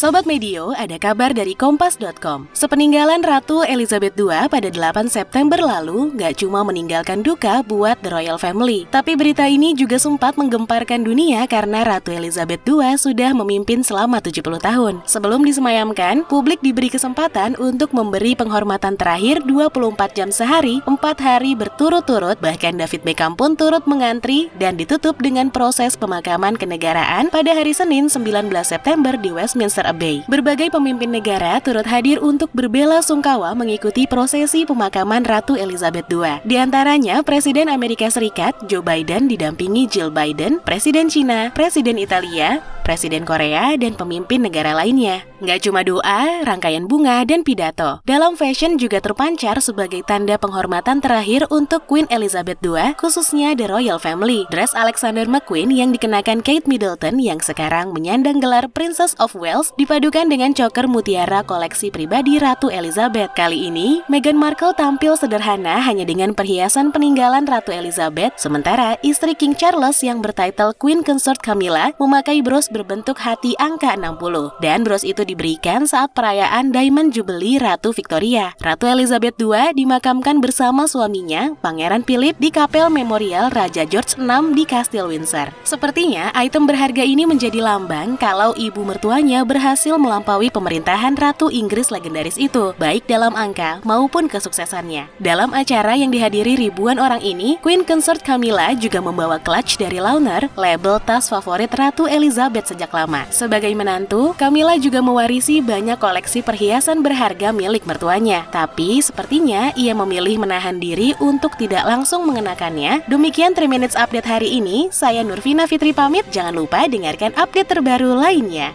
[0.00, 2.48] Sobat Medio, ada kabar dari Kompas.com.
[2.56, 8.40] Sepeninggalan Ratu Elizabeth II pada 8 September lalu, nggak cuma meninggalkan duka buat The Royal
[8.40, 14.24] Family, tapi berita ini juga sempat menggemparkan dunia karena Ratu Elizabeth II sudah memimpin selama
[14.24, 15.04] 70 tahun.
[15.04, 22.40] Sebelum disemayamkan, publik diberi kesempatan untuk memberi penghormatan terakhir 24 jam sehari, 4 hari berturut-turut,
[22.40, 28.08] bahkan David Beckham pun turut mengantri dan ditutup dengan proses pemakaman kenegaraan pada hari Senin
[28.08, 30.22] 19 September di Westminster Abbey.
[30.30, 36.38] Berbagai pemimpin negara turut hadir untuk berbela sungkawa mengikuti prosesi pemakaman Ratu Elizabeth II.
[36.46, 43.22] Di antaranya Presiden Amerika Serikat Joe Biden didampingi Jill Biden, Presiden China, Presiden Italia, Presiden
[43.22, 45.22] Korea, dan pemimpin negara lainnya.
[45.38, 48.02] Nggak cuma doa, rangkaian bunga, dan pidato.
[48.02, 54.02] Dalam fashion juga terpancar sebagai tanda penghormatan terakhir untuk Queen Elizabeth II, khususnya The Royal
[54.02, 54.42] Family.
[54.50, 60.26] Dress Alexander McQueen yang dikenakan Kate Middleton yang sekarang menyandang gelar Princess of Wales dipadukan
[60.26, 63.30] dengan choker mutiara koleksi pribadi Ratu Elizabeth.
[63.38, 69.54] Kali ini, Meghan Markle tampil sederhana hanya dengan perhiasan peninggalan Ratu Elizabeth, sementara istri King
[69.54, 74.56] Charles yang bertitle Queen Consort Camilla memakai bros berbentuk hati angka 60.
[74.64, 78.56] Dan bros itu diberikan saat perayaan Diamond Jubilee Ratu Victoria.
[78.56, 84.64] Ratu Elizabeth II dimakamkan bersama suaminya, Pangeran Philip, di Kapel Memorial Raja George VI di
[84.64, 85.52] Kastil Windsor.
[85.68, 92.40] Sepertinya, item berharga ini menjadi lambang kalau ibu mertuanya berhasil melampaui pemerintahan Ratu Inggris legendaris
[92.40, 95.12] itu, baik dalam angka maupun kesuksesannya.
[95.20, 100.48] Dalam acara yang dihadiri ribuan orang ini, Queen Consort Camilla juga membawa clutch dari Launer,
[100.54, 103.26] label tas favorit Ratu Elizabeth sejak lama.
[103.34, 108.46] Sebagai menantu, Camilla juga mewarisi banyak koleksi perhiasan berharga milik mertuanya.
[108.54, 113.02] Tapi sepertinya ia memilih menahan diri untuk tidak langsung mengenakannya.
[113.10, 114.86] Demikian 3 Minutes Update hari ini.
[114.94, 116.24] Saya Nurvina Fitri pamit.
[116.30, 118.70] Jangan lupa dengarkan update terbaru lainnya.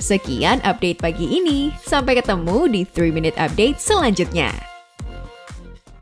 [0.00, 1.72] Sekian update pagi ini.
[1.84, 4.75] Sampai ketemu di 3 Minute Update selanjutnya.